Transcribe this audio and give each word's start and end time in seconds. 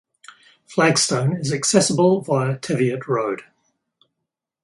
Flagstone 0.65 1.33
is 1.37 1.53
accessible 1.53 2.21
via 2.21 2.57
Teviot 2.57 3.07
Road. 3.07 3.43